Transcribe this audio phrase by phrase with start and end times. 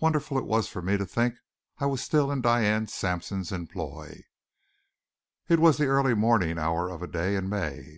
[0.00, 1.34] Wonderful it was for me to think
[1.76, 4.24] I was still in Diane Sampson's employ.
[5.50, 7.92] It was the early morning hour of a day in May.